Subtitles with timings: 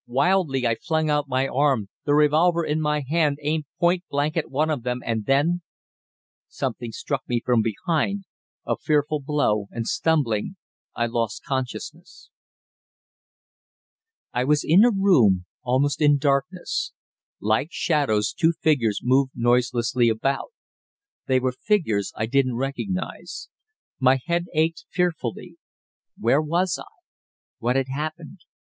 [0.07, 4.49] Wildly I flung out my arm, the revolver in my hand aimed point blank at
[4.49, 5.61] one of them, and then
[6.47, 8.23] Something struck me from behind,
[8.65, 10.55] a fearful blow, and, stumbling,
[10.95, 12.31] I lost consciousness.
[14.33, 16.93] I was in a room, almost in darkness.
[17.39, 20.51] Like shadows two figures moved noiselessly about.
[21.27, 23.49] They were figures I didn't recognize.
[23.99, 25.57] My head ached fearfully.
[26.17, 26.85] Where was I?
[27.59, 28.39] What had happened?